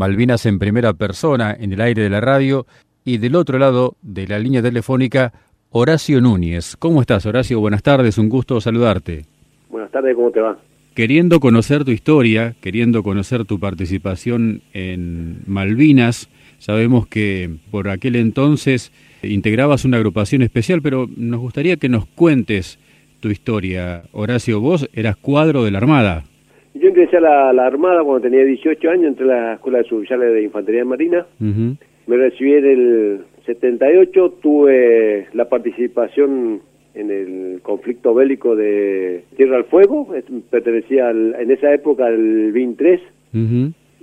[0.00, 2.66] Malvinas en primera persona en el aire de la radio
[3.04, 5.34] y del otro lado de la línea telefónica
[5.68, 6.74] Horacio Núñez.
[6.78, 7.60] ¿Cómo estás Horacio?
[7.60, 9.26] Buenas tardes, un gusto saludarte.
[9.68, 10.58] Buenas tardes, ¿cómo te va?
[10.94, 16.30] Queriendo conocer tu historia, queriendo conocer tu participación en Malvinas,
[16.60, 18.92] sabemos que por aquel entonces
[19.22, 22.78] integrabas una agrupación especial, pero nos gustaría que nos cuentes
[23.20, 24.04] tu historia.
[24.12, 26.24] Horacio, vos eras cuadro de la Armada.
[27.00, 30.42] Ingresé a la, Armada cuando tenía 18 años, entré a la Escuela de Suboficiales de
[30.42, 31.26] Infantería Marina.
[31.38, 36.60] Me recibí en el 78, tuve la participación
[36.94, 40.08] en el conflicto bélico de Tierra al Fuego,
[40.50, 43.00] pertenecía en esa época al BIN 3.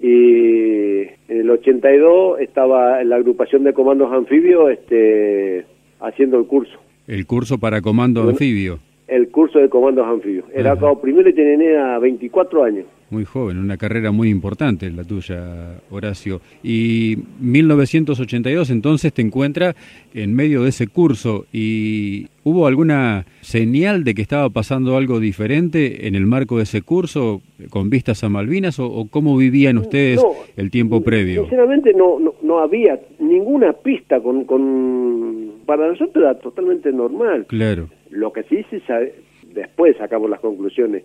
[0.01, 5.65] Y en el 82 estaba en la agrupación de comandos anfibios este,
[5.99, 6.79] haciendo el curso.
[7.05, 8.79] ¿El curso para comando anfibio?
[9.07, 10.45] El curso de comandos anfibios.
[10.53, 12.85] Era acabado primero y tenía 24 años.
[13.09, 16.41] Muy joven, una carrera muy importante la tuya, Horacio.
[16.61, 19.75] Y 1982 entonces te encuentra
[20.13, 26.07] en medio de ese curso y ¿hubo alguna señal de que estaba pasando algo diferente
[26.07, 30.21] en el marco de ese curso con vistas a Malvinas o, cómo vivían ustedes
[30.57, 31.43] el tiempo previo?
[31.43, 35.51] Sinceramente no, no, no había ninguna pista con, con...
[35.65, 37.45] Para nosotros era totalmente normal.
[37.47, 39.13] Claro lo que sí se sabe,
[39.53, 41.03] después sacamos las conclusiones.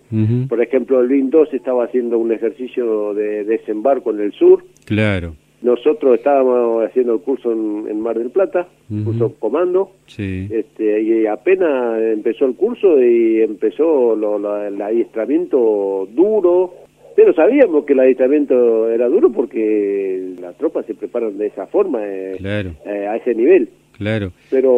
[0.49, 4.65] Por ejemplo, el BIN 2 estaba haciendo un ejercicio de desembarco en el sur.
[4.85, 5.35] Claro.
[5.63, 8.67] Nosotros estábamos haciendo el curso en, Mar del Plata,
[9.05, 10.49] curso comando, sí.
[10.51, 16.75] este, y apenas empezó el curso y empezó el adiestramiento duro,
[17.15, 22.01] pero sabíamos que el adiestramiento era duro porque las tropas se preparan de esa forma,
[22.05, 23.69] eh, eh, a ese nivel.
[23.97, 24.33] Claro.
[24.51, 24.71] Pero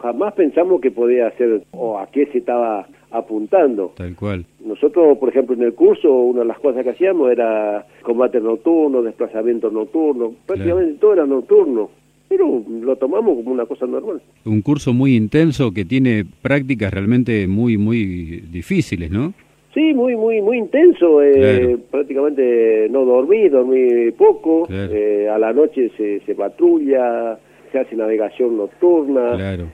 [0.00, 3.92] jamás pensamos que podía ser o a qué se estaba apuntando.
[3.96, 4.44] Tal cual.
[4.64, 9.02] Nosotros, por ejemplo, en el curso, una de las cosas que hacíamos era combate nocturno,
[9.02, 11.90] desplazamiento nocturno, prácticamente todo era nocturno.
[12.28, 14.20] Pero lo tomamos como una cosa normal.
[14.44, 19.32] Un curso muy intenso que tiene prácticas realmente muy, muy difíciles, ¿no?
[19.72, 21.22] Sí, muy, muy, muy intenso.
[21.22, 24.66] Eh, prácticamente no dormí, dormí poco.
[24.70, 27.38] Eh, a la noche se, se patrulla,
[27.72, 29.36] se hace navegación nocturna.
[29.36, 29.68] Claro.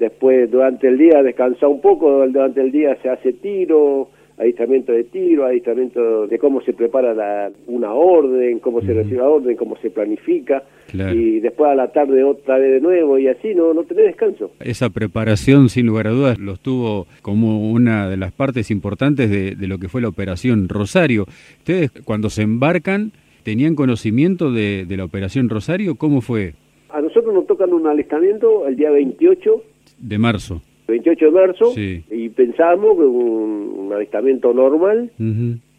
[0.00, 5.04] Después, durante el día, descansa un poco, durante el día se hace tiro, adiestramiento de
[5.04, 9.76] tiro, adiestramiento de cómo se prepara la, una orden, cómo se recibe la orden, cómo
[9.76, 10.62] se planifica.
[10.94, 14.52] Y después a la tarde otra vez de nuevo y así no, no tenés descanso.
[14.60, 19.54] Esa preparación, sin lugar a dudas, los tuvo como una de las partes importantes de,
[19.54, 21.26] de lo que fue la operación Rosario.
[21.58, 23.12] Ustedes, cuando se embarcan,
[23.42, 25.96] ¿tenían conocimiento de, de la operación Rosario?
[25.96, 26.54] ¿Cómo fue?
[26.88, 29.62] A nosotros nos tocan un alistamiento el día 28
[30.00, 30.62] de marzo.
[30.88, 35.10] 28 de marzo y pensamos que un, un alistamiento normal.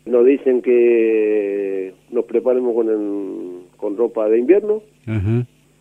[0.03, 2.87] Nos dicen que nos preparemos con,
[3.77, 4.81] con ropa de invierno.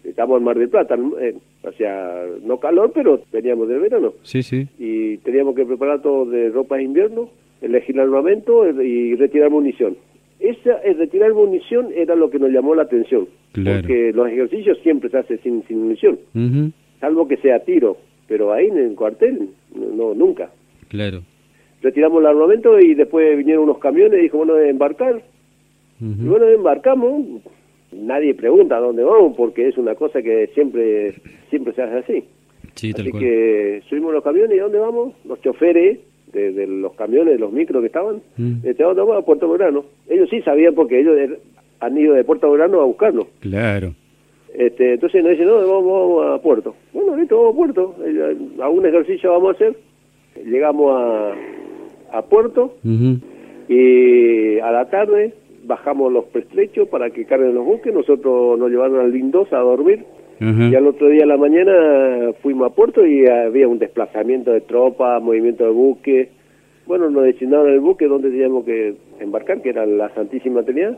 [0.04, 4.14] Estamos en Mar del Plata, eh, o sea, no calor, pero veníamos del verano.
[4.22, 4.66] Sí, sí.
[4.78, 7.28] Y teníamos que preparar todo de ropa de invierno,
[7.60, 9.96] elegir armamento y retirar munición.
[10.38, 15.10] Esa, el retirar munición era lo que nos llamó la atención, porque los ejercicios siempre
[15.10, 16.18] se hacen sin, sin munición,
[16.98, 17.98] salvo que sea tiro,
[18.30, 20.50] pero ahí en el cuartel, no, nunca.
[20.86, 21.22] Claro.
[21.82, 25.20] Retiramos el armamento y después vinieron unos camiones y dijo, bueno, embarcar.
[26.00, 27.42] Y bueno, embarcamos,
[27.90, 31.12] nadie pregunta a dónde vamos, porque es una cosa que siempre,
[31.50, 32.24] siempre se hace así.
[32.76, 35.12] Sí, así que subimos los camiones y ¿dónde vamos?
[35.24, 35.98] Los choferes
[36.32, 38.58] de, los camiones, de los micros que estaban, mm.
[38.62, 39.84] este, vamos a Puerto Belgrano.
[40.08, 41.18] Ellos sí sabían porque ellos
[41.80, 43.26] han ido de Puerto Belgrano a buscarlo.
[43.40, 43.92] Claro.
[44.54, 46.74] Este, entonces nos dicen, no, vamos, a Puerto.
[46.92, 47.94] Bueno, listo, vamos a Puerto.
[48.04, 49.76] Eh, algún ejercicio vamos a hacer.
[50.44, 52.74] Llegamos a, a Puerto
[53.68, 55.34] y a la tarde
[55.64, 57.92] bajamos los prestrechos para que carguen los buques.
[57.92, 60.04] Nosotros nos llevaron al Lindosa a dormir
[60.40, 64.62] y al otro día a la mañana fuimos a puerto y había un desplazamiento de
[64.62, 66.30] tropas, movimiento de buque.
[66.86, 70.96] Bueno, nos designaron el buque donde teníamos que embarcar, que era la Santísima Trinidad.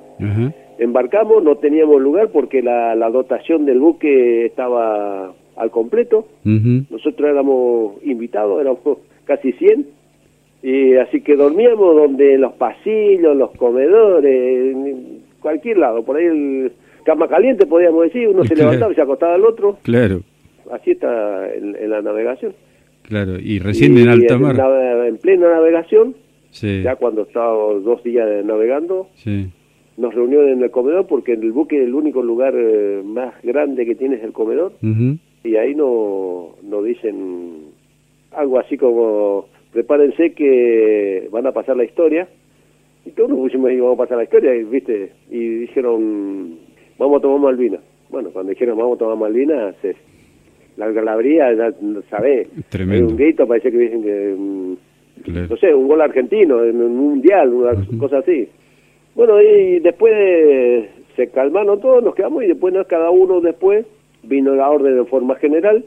[0.83, 6.27] Embarcamos, no teníamos lugar porque la, dotación del buque estaba al completo.
[6.45, 9.87] Nosotros éramos invitados, éramos casi 100.
[10.65, 16.05] Y así que dormíamos donde los pasillos, los comedores, en cualquier lado.
[16.05, 16.73] Por ahí el,
[17.05, 19.79] cama caliente, podríamos decir, uno se levantaba y se acostaba al otro.
[19.83, 20.21] Claro.
[20.71, 22.55] Así está en, la navegación.
[23.03, 24.57] Claro, y recién en alta mar.
[25.07, 26.15] En, plena navegación,
[26.53, 29.09] ya cuando estábamos dos días navegando,
[29.97, 33.85] nos reunimos en el comedor porque en el buque el único lugar eh, más grande
[33.85, 34.73] que tiene es el comedor.
[35.45, 37.73] Y ahí nos no dicen
[38.33, 42.29] algo así como, prepárense que van a pasar la historia
[43.05, 45.13] Y todos nos pusimos y vamos a pasar la historia, y, ¿viste?
[45.31, 46.59] Y dijeron,
[46.99, 47.81] vamos a tomar Malvinas.
[48.11, 49.97] Bueno, cuando dijeron vamos a tomar Malvinas, es,
[50.77, 51.73] la galabría, ya
[52.09, 53.09] sabés, Tremendo.
[53.09, 54.77] un grito, parece que dicen que, mm,
[55.51, 58.49] no sé, un gol argentino, en un mundial, una cosa así.
[59.15, 60.13] Bueno, y después
[61.17, 63.85] se calmaron todos, nos quedamos y después no, cada uno después
[64.23, 65.85] vino la orden de forma general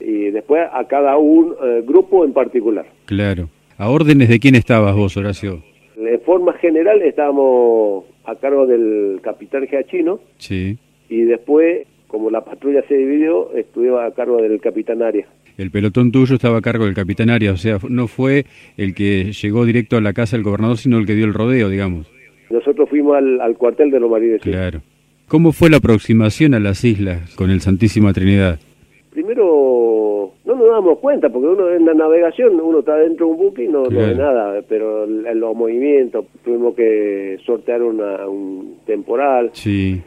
[0.00, 2.86] y después a cada un eh, grupo en particular.
[3.04, 3.48] Claro.
[3.78, 5.62] ¿A órdenes de quién estabas vos, Horacio?
[5.96, 10.78] De forma general estábamos a cargo del capitán Giachino Sí.
[11.08, 15.28] y después, como la patrulla se dividió, estuve a cargo del capitán Arias.
[15.58, 18.44] El pelotón tuyo estaba a cargo del capitán Arias, o sea, no fue
[18.78, 21.68] el que llegó directo a la casa del gobernador, sino el que dio el rodeo,
[21.68, 22.10] digamos.
[22.50, 24.42] Nosotros fuimos al, al cuartel de los marines.
[24.42, 24.80] Claro.
[25.28, 28.58] ¿Cómo fue la aproximación a las islas con el Santísima Trinidad?
[29.12, 33.38] Primero, no nos damos cuenta, porque uno en la navegación, uno está dentro de un
[33.38, 38.76] buque y no, no ve nada, pero en los movimientos, tuvimos que sortear una, un
[38.86, 40.00] temporal, Sí.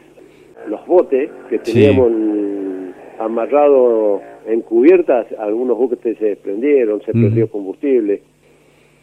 [0.68, 7.20] los botes que teníamos en- amarrados en cubiertas, algunos buques se desprendieron, se Ujú.
[7.22, 8.22] perdió combustible.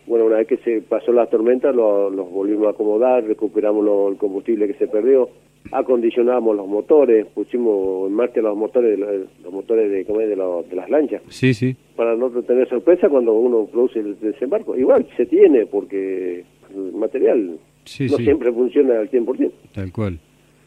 [0.07, 4.09] Bueno, una vez que se pasó la tormenta, lo- los volvimos a acomodar, recuperamos lo-
[4.09, 5.29] el combustible que se perdió,
[5.71, 9.11] acondicionamos los motores, pusimos en marcha los motores, de la-
[9.43, 10.27] los motores de, ¿cómo es?
[10.29, 11.75] de, lo- de las lanchas, Sí, sí.
[11.95, 14.75] para no tener sorpresa cuando uno produce el desembarco.
[14.75, 16.43] Igual se tiene, porque
[16.75, 18.23] el material Sí, no sí.
[18.23, 19.51] siempre funciona al 100%.
[19.73, 20.19] Tal cual.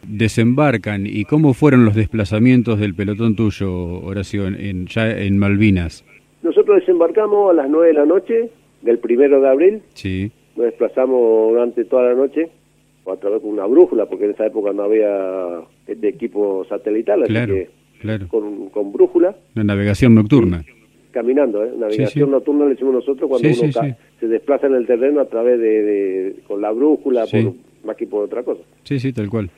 [0.08, 1.06] Desembarcan.
[1.06, 3.70] ¿Y cómo fueron los desplazamientos del pelotón tuyo,
[4.04, 6.04] Horacio, en- ya en Malvinas?
[6.42, 8.50] Nosotros desembarcamos a las 9 de la noche
[8.84, 10.30] del primero de abril, Sí.
[10.56, 12.48] nos desplazamos durante toda la noche
[13.06, 17.32] a través de una brújula, porque en esa época no había de equipo satelital, así
[17.32, 17.68] Claro, que
[18.00, 18.28] claro.
[18.28, 20.64] con, con brújula, La navegación nocturna.
[21.10, 21.72] caminando, ¿eh?
[21.76, 22.30] navegación sí.
[22.32, 25.82] nocturna le hicimos nosotros cuando Sí, uno se desplaza en el terreno a través de,
[25.82, 27.42] de- con la brújula, Sí.
[27.42, 27.54] por,
[27.86, 28.62] más que por otra cosa.
[28.84, 29.50] Sí, sí, tal cual.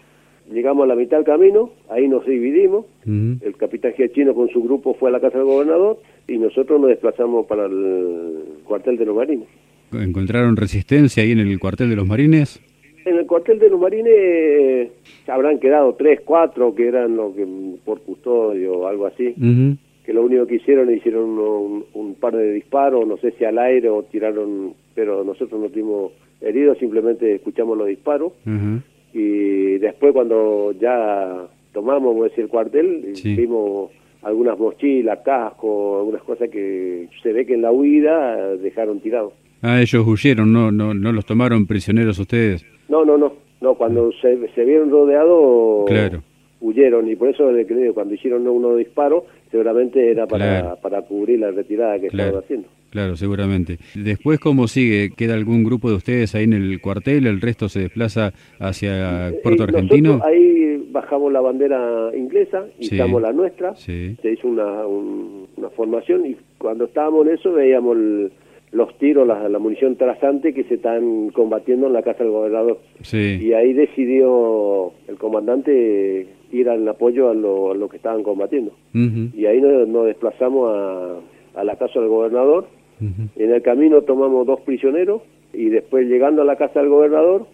[0.53, 4.95] Llegamos a la mitad del camino, ahí nos dividimos, el capitán Giachino con su grupo
[4.95, 8.35] fue a la casa del gobernador y nosotros nos desplazamos para el
[8.65, 9.49] cuartel de los marines.
[9.93, 12.61] ¿Encontraron resistencia ahí en el cuartel de los marines?
[13.05, 14.91] En el cuartel de los marines eh,
[15.29, 17.47] habrán quedado tres, cuatro que eran lo que
[17.85, 19.77] por custodio o algo así, Ujú.
[20.05, 23.59] que lo único que hicieron hicieron un, un par de disparos, no sé si al
[23.59, 28.81] aire o tiraron, pero nosotros no tuvimos heridos, simplemente escuchamos los disparos Ajá.
[29.15, 33.37] y después cuando ya tomamos, vamos a decir, el cuartel, Sí.
[33.37, 33.91] vimos
[34.27, 39.33] algunas mochilas, cascos, algunas cosas que se ve que en la huida dejaron tirados.
[39.63, 42.65] Ah, ellos huyeron, no, no, no los tomaron prisioneros ustedes.
[42.89, 46.23] No, no, no, no, cuando se, se vieron rodeados Claro.
[46.61, 47.51] huyeron y por eso
[47.95, 50.79] cuando hicieron unos disparos seguramente era para, Claro.
[50.83, 52.29] para cubrir la retirada que Claro.
[52.31, 52.69] estaban haciendo.
[52.91, 53.79] Claro, seguramente.
[53.95, 55.11] Después, ¿cómo sigue?
[55.17, 57.27] ¿Queda algún grupo de ustedes ahí en el cuartel?
[57.27, 60.13] ¿El resto se desplaza hacia Puerto Eh, Argentino?
[60.19, 62.95] Nosotros ahí bajamos la bandera inglesa, Sí.
[62.97, 64.17] izamos la nuestra, Sí.
[64.23, 68.33] se hizo una, un- una formación y cuando estábamos en eso veíamos el-
[68.73, 72.79] los tiros, la, la munición trasante que se están combatiendo en la casa del gobernador.
[73.03, 73.39] Sí.
[73.41, 78.73] Y ahí decidió el comandante ir al apoyo a lo, a lo que estaban combatiendo.
[78.93, 82.67] Y ahí nos, nos desplazamos a, a la casa del gobernador.
[83.01, 85.21] En el camino tomamos dos prisioneros
[85.53, 87.47] y después llegando a la casa del gobernador,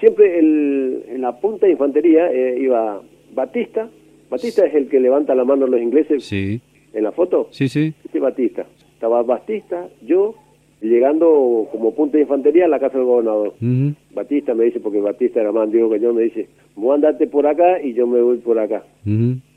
[0.00, 3.00] siempre el- en la punta de infantería eh, iba
[3.34, 3.88] Batista.
[4.30, 6.60] Batista es el que levanta la mano a los ingleses Sí,
[6.92, 7.48] en la foto.
[7.50, 7.94] sí, sí.
[8.08, 8.66] Ese Batista.
[8.94, 10.34] Estaba Batista, yo,
[10.80, 13.54] llegando como punta de infantería a la casa del gobernador.
[14.14, 17.46] Batista me dice, porque Batista era más antiguo que yo, me dice, vos andate por
[17.46, 18.84] acá y yo me voy por acá.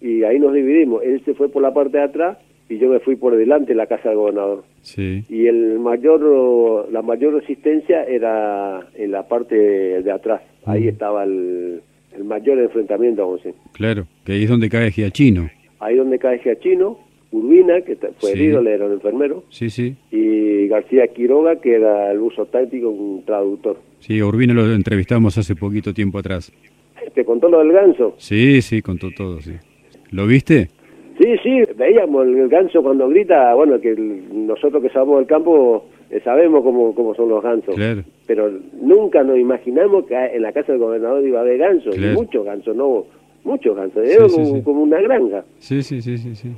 [0.01, 1.03] Y ahí nos dividimos.
[1.03, 2.37] Él se fue por la parte de atrás
[2.69, 4.63] y yo me fui por delante de la casa del gobernador.
[4.81, 5.23] Sí.
[5.27, 10.41] Y el mayor, la mayor resistencia era en la parte de atrás.
[10.65, 11.81] Ahí estaba el,
[12.15, 13.61] el mayor enfrentamiento, vamos a decir.
[13.73, 15.49] Claro, que ahí es donde cae Giachino.
[15.79, 16.99] Ahí donde cae Giachino,
[17.31, 18.39] Urbina, que fue Sí.
[18.39, 19.95] herido, le era un enfermero, Sí, sí.
[20.11, 23.77] y García Quiroga, que era el buzo táctico, un traductor.
[23.99, 26.51] Sí, Urbina lo entrevistamos hace poquito tiempo atrás.
[27.15, 28.13] ¿Te contó lo del ganso?
[28.17, 29.53] Sí, sí, contó todo, sí.
[30.11, 30.69] ¿Lo viste?
[31.19, 35.85] Sí, sí, veíamos el ganso cuando grita, bueno, que el- nosotros que sabemos del campo
[36.09, 37.75] eh, sabemos cómo, cómo son los gansos.
[37.75, 38.03] Claro.
[38.25, 38.49] Pero
[38.81, 42.45] nunca nos imaginamos que en la casa del gobernador iba a haber gansos, y muchos
[42.45, 43.03] gansos, no,
[43.43, 44.61] muchos gansos, Sí, era sí, como, sí.
[44.63, 45.43] como una granja.
[45.57, 46.49] Sí, sí, sí, sí, sí.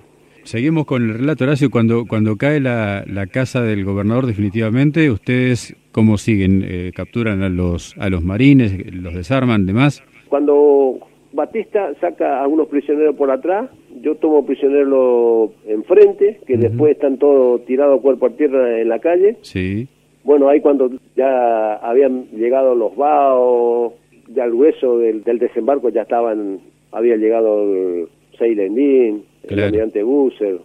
[0.44, 1.70] Seguimos con el relato, Horacio.
[1.70, 6.64] Cuando, cuando cae la, la casa del gobernador definitivamente, ¿ustedes cómo siguen?
[6.68, 8.76] Eh, ¿Capturan a los, a los marines?
[8.94, 9.66] ¿Los desarman?
[9.68, 10.04] ¿Demás?
[10.30, 10.98] Cuando
[11.34, 13.70] Batista saca a unos prisioneros por atrás,
[14.02, 19.38] yo tomo prisioneros enfrente, que después están todos tirados cuerpo a tierra en la calle,
[19.42, 19.88] Sí.
[20.24, 23.94] Bueno, ahí cuando ya habían llegado los vaos,
[24.34, 26.60] ya el hueso del, desembarco ya estaban,
[26.92, 30.60] había llegado el Seilendín, el almirante Busser,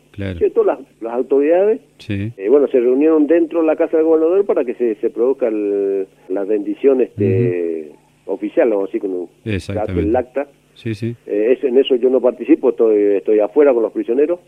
[0.54, 4.74] todas las, autoridades, eh, bueno, se reunieron dentro de la casa del gobernador para que
[4.74, 7.92] se, se produzca la bendición este,
[8.26, 10.46] oficial, o así como el acta.
[10.76, 11.16] Sí, sí.
[11.26, 14.38] Eh, en eso yo no participo, estoy, estoy afuera con los prisioneros.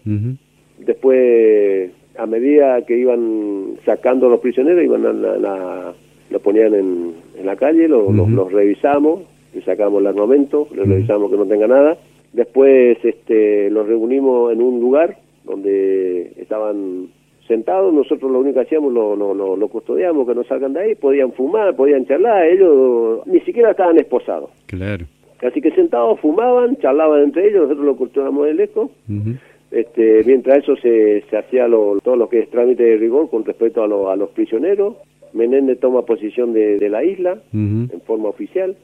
[0.79, 5.95] Después, a medida que iban sacando los prisioneros, iban a la,
[6.31, 9.23] lo ponían en, la calle, lo, los, revisamos,
[9.55, 11.97] le sacamos el armamento, le revisamos que no tenga nada.
[12.33, 17.09] Después este, los reunimos en un lugar donde estaban
[17.47, 20.95] sentados, nosotros lo único que hacíamos lo, lo, lo, custodiamos, que no salgan de ahí,
[20.95, 24.51] podían fumar, podían charlar, ellos ni siquiera estaban esposados.
[24.67, 25.07] Claro.
[25.43, 28.91] Así que sentados fumaban, charlaban entre ellos, nosotros lo custodiamos de lejos.
[29.71, 33.83] este, mientras eso se, se hacía todo lo que es trámite de rigor con respecto
[33.83, 34.97] a, a los prisioneros,
[35.33, 38.77] Menéndez toma posición de, la isla en forma oficial.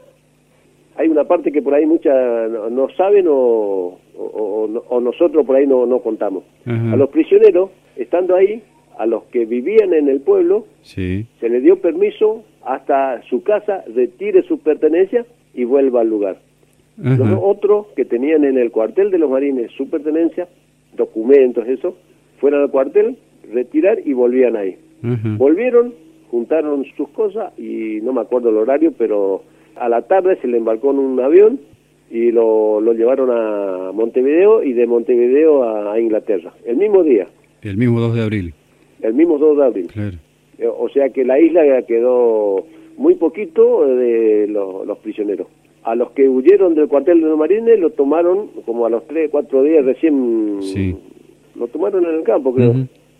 [0.97, 5.87] Hay una parte que por ahí muchas no, saben o, o, nosotros por ahí no,
[5.87, 6.45] no contamos.
[6.67, 8.63] A los prisioneros, estando ahí,
[8.99, 14.43] a los que vivían en el pueblo, se les dio permiso hasta su casa, retire
[14.43, 16.39] sus pertenencias y vuelva al lugar.
[16.97, 20.49] Los otros que tenían en el cuartel de los marines su pertenencia,
[20.97, 21.97] documentos, eso,
[22.39, 23.17] fueron al cuartel,
[23.53, 24.77] retirar y volvían ahí.
[25.03, 25.93] Volvieron,
[26.31, 29.43] juntaron sus cosas y no me acuerdo el horario, pero
[29.77, 31.61] a la tarde se le embarcó en un avión
[32.11, 37.27] y lo, lo llevaron a Montevideo y de Montevideo a, Inglaterra, el mismo día.
[37.63, 38.55] El mismo 2 de abril.
[39.03, 39.91] El mismo 2 de abril.
[40.59, 42.65] Eh, o sea que la isla quedó
[42.97, 45.49] muy poquito de los, prisioneros.
[45.83, 49.31] A los que huyeron del cuartel de los marines lo tomaron como a los 3,
[49.31, 50.61] 4 días recién.
[51.57, 52.75] Lo tomaron en el campo, creo.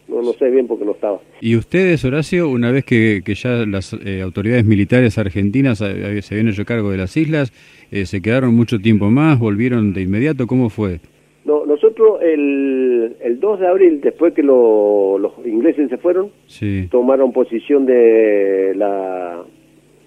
[0.07, 1.19] No, no sé bien porque no estaba.
[1.41, 6.35] ¿Y ustedes, Horacio, una vez que, que ya las eh, autoridades militares argentinas eh, se
[6.35, 7.53] habían hecho cargo de las islas,
[7.91, 10.47] eh, se quedaron mucho tiempo más, volvieron de inmediato?
[10.47, 11.01] ¿Cómo fue?
[11.47, 16.31] No, nosotros el, el 2 de abril, después que los ingleses se fueron,
[16.91, 19.43] tomaron posición de la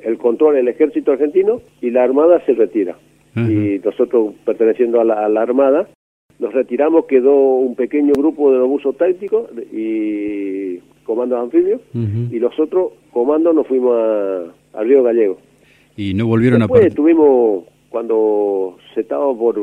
[0.07, 2.97] el control del ejército argentino y la armada se retira.
[3.35, 5.87] Y nosotros, perteneciendo a la, a la armada,
[6.39, 12.93] nos retiramos, quedó un pequeño grupo de obusos tácticos y comandos anfibios, y los otros
[13.11, 13.95] comandos nos fuimos
[14.73, 15.37] a, Río Gallego.
[15.95, 19.55] ¿Y no volvieron Después a estuvimos, cuando se estaba por,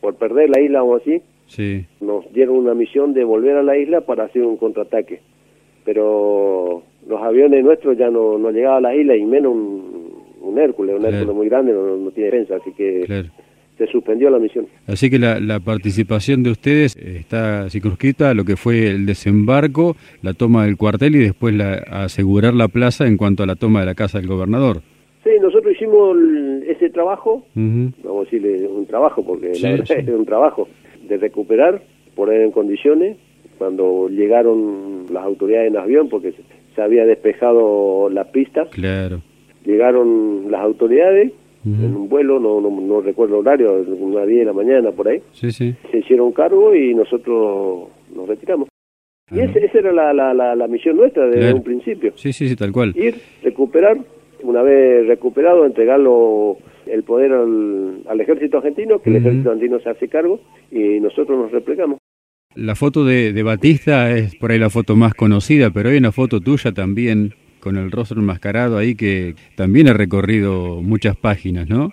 [0.00, 1.84] por perder la isla o así, sí.
[2.00, 5.20] nos dieron una misión de volver a la isla para hacer un contraataque.
[5.84, 9.73] Pero los aviones nuestros ya no, no llegaban a la isla, y menos un,
[10.58, 13.26] Hércules, un Hércules muy grande, no, tiene defensa, así que
[13.76, 14.66] se suspendió la misión.
[14.86, 20.32] Así que la, participación de ustedes está circunscrita a lo que fue el desembarco, la
[20.32, 23.86] toma del cuartel y después la, asegurar la plaza en cuanto a la toma de
[23.86, 24.82] la casa del gobernador.
[25.24, 26.16] Sí, nosotros hicimos
[26.66, 30.68] ese trabajo, vamos a decirle un trabajo, porque la verdad es un trabajo
[31.08, 31.82] de recuperar,
[32.14, 33.16] poner en condiciones,
[33.58, 36.34] cuando llegaron las autoridades en avión, porque
[36.74, 38.66] se había despejado la pista.
[38.70, 39.22] Claro.
[39.64, 41.32] Llegaron las autoridades
[41.64, 45.08] en un vuelo, no, no, no recuerdo el horario, una 10 de la mañana por
[45.08, 45.22] ahí.
[45.32, 45.74] Sí, sí.
[45.90, 48.68] Se hicieron cargo y nosotros nos retiramos.
[49.32, 52.12] Y esa era la, la, la, misión nuestra desde un principio.
[52.16, 52.92] Sí, sí, sí, tal cual.
[52.94, 53.96] Ir, recuperar,
[54.42, 59.88] una vez recuperado, entregarlo el poder al, al ejército argentino, que el ejército argentino se
[59.88, 60.40] hace cargo
[60.70, 61.98] y nosotros nos replegamos.
[62.54, 66.12] La foto de, de Batista es por ahí la foto más conocida, pero hay una
[66.12, 67.32] foto tuya también
[67.64, 71.90] con el rostro enmascarado ahí que también ha recorrido muchas páginas, ¿no?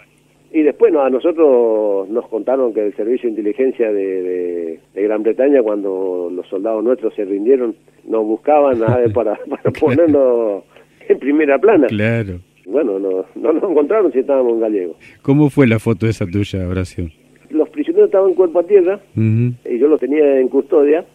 [0.53, 5.63] Y después no, a nosotros nos contaron que el servicio de inteligencia de, Gran Bretaña,
[5.63, 7.73] cuando los soldados nuestros se rindieron,
[8.05, 8.79] nos buscaban
[9.13, 10.63] para, para ponernos
[11.07, 11.87] en primera plana.
[11.87, 12.39] Claro.
[12.65, 14.95] Bueno, no, no nos encontraron si estábamos en gallego.
[15.21, 17.09] ¿Cómo fue la foto esa tuya, Horacio?
[17.49, 21.05] Los prisioneros estaban cuerpo a tierra y yo los tenía en custodia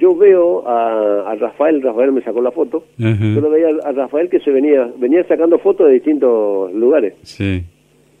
[0.00, 4.40] yo veo a, Rafael, Rafael me sacó la foto, yo lo veía a Rafael que
[4.40, 7.14] se venía, venía sacando fotos de distintos lugares.
[7.22, 7.62] Sí.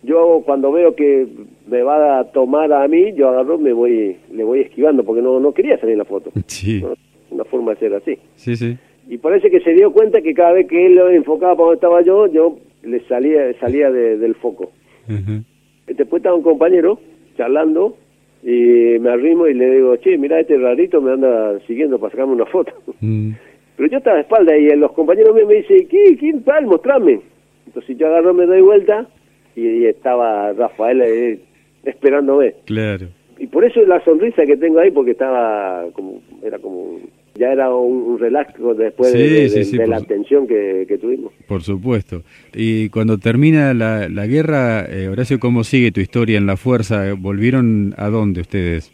[0.02, 1.26] Yo cuando veo que
[1.66, 5.40] me va a tomar a mí, yo agarro, me voy, le voy esquivando porque no,
[5.40, 6.30] no quería salir en la foto.
[6.46, 6.84] Sí.
[7.30, 8.18] Una forma de ser así.
[8.34, 8.76] Sí, sí.
[9.08, 11.74] Y parece que se dio cuenta que cada vez que él lo enfocaba para donde
[11.76, 14.70] estaba yo, yo le salía, salía del foco.
[15.86, 17.00] Después estaba un compañero
[17.36, 17.96] charlando
[18.42, 22.34] y me arrimo y le digo, che, mira, este rarito me anda siguiendo para sacarme
[22.34, 22.72] una foto.
[23.02, 23.30] Mm.
[23.76, 26.14] Pero yo estaba de espalda y los compañeros míos me dicen, ¿qué?
[26.18, 26.66] ¿Quién tal?
[26.66, 27.22] Mostrame.
[27.66, 29.06] Entonces yo agarro, me doy vuelta
[29.56, 31.38] y, estaba Rafael eh,
[31.84, 32.56] esperándome.
[32.66, 33.06] Claro.
[33.38, 36.98] Y por eso la sonrisa que tengo ahí, porque estaba como, era como
[37.40, 41.32] ya era un, relax después de, la tensión que, tuvimos.
[41.48, 42.22] Por supuesto.
[42.54, 47.14] Y cuando termina la, la guerra, eh, Horacio, ¿cómo sigue tu historia en la fuerza?
[47.18, 48.92] ¿Volvieron a dónde ustedes?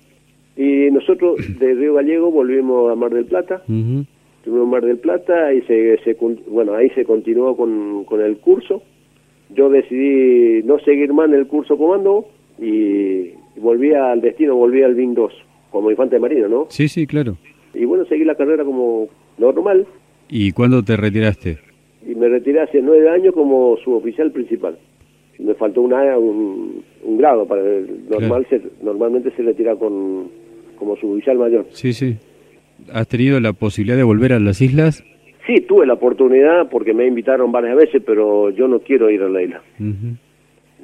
[0.56, 3.62] Y nosotros de Río Gallego volvimos a Mar del Plata.
[3.66, 6.16] Estuvimos en Mar del Plata y se,
[6.48, 8.80] bueno, ahí se continuó con, con el curso.
[9.56, 12.28] Yo decidí no seguir más en el curso comando
[12.60, 15.32] y volví al destino, volví al BIN 2
[15.72, 16.66] como infante de marina, ¿no?
[16.70, 17.36] Sí, sí, claro.
[17.76, 19.86] Y bueno, seguí la carrera como normal.
[20.28, 21.58] ¿Y cuándo te retiraste?
[22.08, 24.78] Y me retiré hace nueve años como suboficial principal.
[25.38, 28.46] Me faltó una, un, un grado para el normal.
[28.82, 30.28] normalmente se retira con
[30.78, 31.66] como suboficial mayor.
[31.70, 32.16] Sí, sí.
[32.92, 35.04] ¿Has tenido la posibilidad de volver a las islas?
[35.46, 39.28] Sí, tuve la oportunidad porque me invitaron varias veces, pero yo no quiero ir a
[39.28, 39.62] la isla.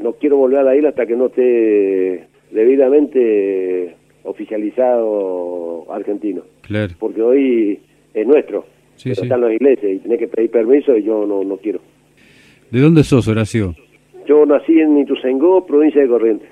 [0.00, 6.42] No quiero volver a la isla hasta que no esté debidamente oficializado argentino.
[6.62, 6.94] Claro.
[6.98, 7.78] Porque hoy
[8.14, 8.66] es nuestro.
[8.96, 11.80] Sí, pero están los ingleses y tenés que pedir permiso y yo no, no quiero.
[12.70, 13.74] ¿De dónde sos, Horacio?
[14.26, 16.48] Yo nací en Ituzaingó, provincia de Corrientes.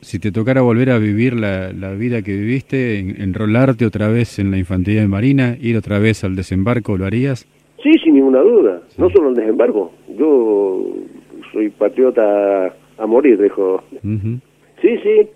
[0.00, 4.50] Si te tocara volver a vivir la, la vida que viviste, enrolarte otra vez en
[4.50, 7.48] la infantería de Marina, ir otra vez al desembarco, ¿lo harías?
[7.82, 8.82] Sí, sin ninguna duda.
[8.96, 9.92] No solo el desembarco.
[10.16, 10.84] Yo
[11.52, 13.82] soy patriota a morir, dijo.
[14.02, 15.28] Sí, sí.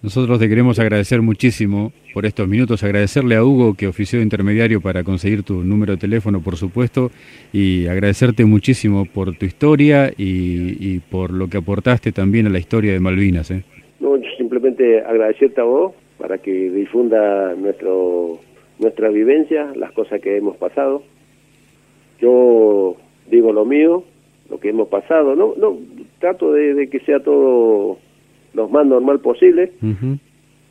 [0.00, 4.80] Nosotros te queremos agradecer muchísimo por estos minutos, agradecerle a Hugo que ofició de intermediario
[4.80, 7.10] para conseguir tu número de teléfono, por supuesto,
[7.52, 12.92] y agradecerte muchísimo por tu historia y, por lo que aportaste también a la historia
[12.92, 13.50] de Malvinas.
[13.50, 13.64] ¿eh?
[13.98, 18.38] No, simplemente agradecerte a vos para que difunda nuestro,
[18.78, 21.02] nuestra vivencia, las cosas que hemos pasado.
[22.20, 22.94] Yo
[23.28, 24.04] digo lo mío,
[24.48, 25.76] lo que hemos pasado, no, no
[26.20, 27.98] trato de que sea todo
[28.58, 29.72] lo más normal posible,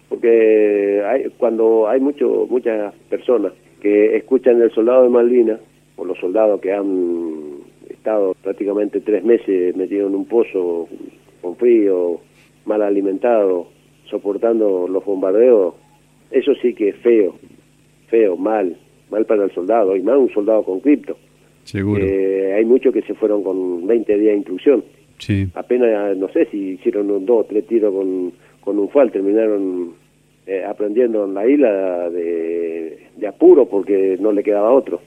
[0.10, 5.60] porque hay, cuando hay mucho, muchas personas que escuchan el soldado de Malvinas,
[5.96, 10.88] o los soldados que han estado prácticamente tres meses metidos en un pozo
[11.42, 12.20] con frío,
[12.66, 13.68] mal alimentados,
[14.10, 15.74] soportando los bombardeos,
[16.30, 17.36] eso sí que es feo,
[18.10, 18.78] feo, mal,
[19.10, 21.18] mal para el soldado, y más un soldado con cripto.
[21.64, 22.04] Seguro.
[22.04, 24.84] Eh, hay muchos que se fueron con 20 días de instrucción.
[25.18, 25.48] Sí.
[25.56, 29.94] Apenas, no sé si hicieron un, dos o tres tiros con, con un FAL, terminaron
[30.46, 35.02] eh, aprendiendo en la isla de, de, apuro porque no le quedaba otro.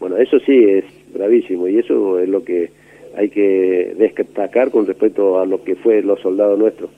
[0.00, 2.70] Bueno, eso sí es bravísimo y eso es lo que
[3.16, 6.90] hay que destacar con respecto a lo que fue los soldados nuestros.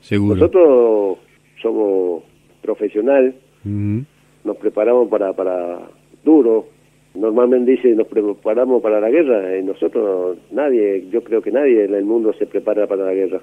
[0.00, 0.34] Seguro.
[0.34, 1.18] Nosotros
[1.60, 2.22] somos
[2.62, 5.80] profesionales, nos preparamos para, para
[6.24, 6.66] duro,
[7.14, 11.94] Normalmente dice nos preparamos para la guerra, y nosotros nadie, yo creo que nadie en
[11.94, 13.40] el mundo se prepara para la guerra.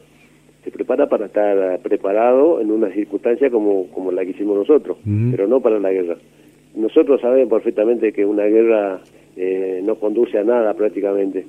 [0.63, 4.97] Se prepara para estar preparado en una circunstancia como, como la que hicimos nosotros,
[5.31, 6.17] pero no para la guerra.
[6.75, 9.01] Nosotros sabemos perfectamente que una guerra
[9.35, 11.45] eh, no conduce a nada prácticamente.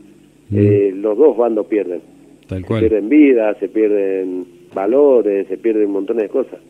[0.55, 2.01] Eh, los dos bandos pierden.
[2.49, 6.61] Se pierden vidas, se pierden valores, se pierden montones de cosas.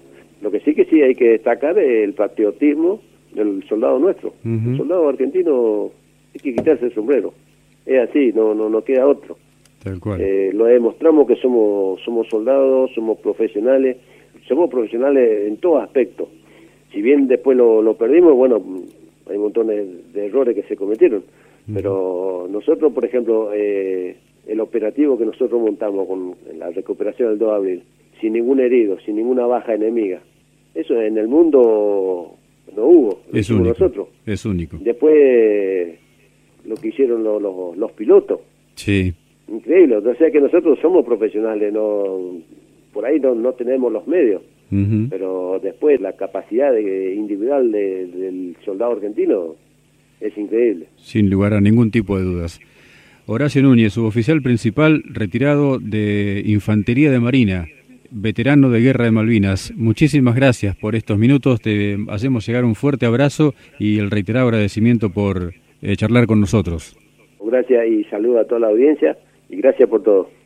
[0.41, 3.01] Lo que sí que sí hay que destacar es el patriotismo
[3.33, 4.33] del soldado nuestro.
[4.45, 5.91] El soldado argentino
[6.35, 7.33] hay que quitarse el sombrero.
[7.87, 9.37] Es así, no no no queda otro.
[9.83, 10.21] Tal cual.
[10.21, 13.97] Eh, lo demostramos que somos somos soldados, somos profesionales,
[14.47, 16.29] somos profesionales en todo aspecto.
[16.93, 18.63] Si bien después lo, lo perdimos, bueno,
[19.29, 21.23] hay montones de errores que se cometieron.
[21.73, 27.49] Pero nosotros, por ejemplo, eh, el operativo que nosotros montamos con la recuperación del 2
[27.49, 27.83] de abril,
[28.21, 30.21] sin ningún herido, sin ninguna baja enemiga,
[30.75, 32.37] eso en el mundo
[32.77, 34.09] no hubo, es único, nosotros.
[34.27, 34.79] Es único.
[34.79, 35.99] Después
[36.65, 37.43] lo que hicieron los,
[37.77, 38.41] los, pilotos.
[38.75, 39.13] Sí.
[39.49, 42.37] Increíble, o sea que nosotros somos profesionales, no
[42.93, 44.43] por ahí no, no tenemos los medios,
[45.09, 49.55] pero después la capacidad de, individual del soldado argentino
[50.21, 50.89] es increíble.
[50.97, 52.61] Sin lugar a ningún tipo de dudas.
[53.27, 57.67] Horacio Núñez, suboficial principal retirado de Infantería de Marina,
[58.11, 61.61] veterano de Guerra de Malvinas, muchísimas gracias por estos minutos.
[61.61, 66.97] Te hacemos llegar un fuerte abrazo y el reiterado agradecimiento por eh, charlar con nosotros.
[67.41, 69.17] Gracias y saludo a toda la audiencia
[69.49, 70.38] y gracias por todo.